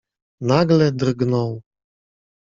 [0.41, 1.61] Nagle drgnął.